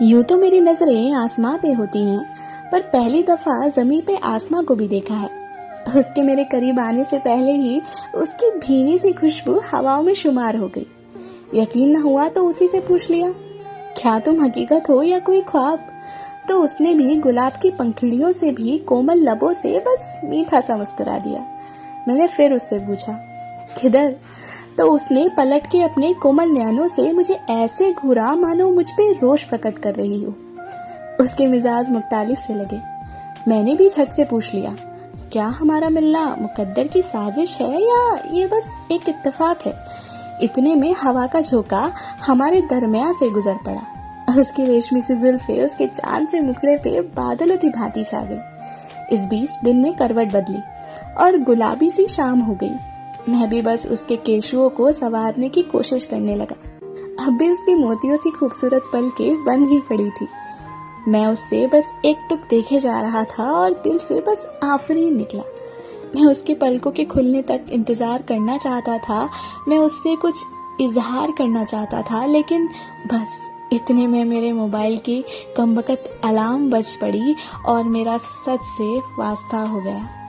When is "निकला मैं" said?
65.10-66.24